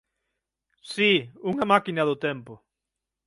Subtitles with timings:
[0.93, 1.11] Si,
[1.49, 2.53] unha máquina do tempo.